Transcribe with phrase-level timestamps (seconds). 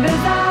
[0.00, 0.47] And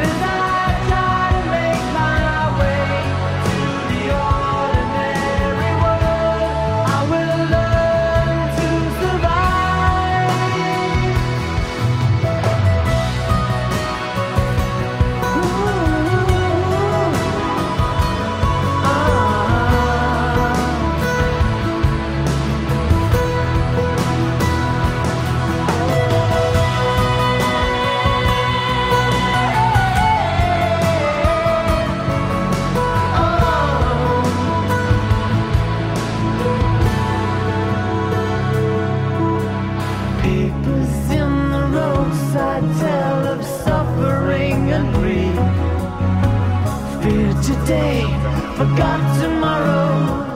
[0.00, 0.37] As I
[47.68, 48.02] today,
[48.56, 50.27] forgot tomorrow.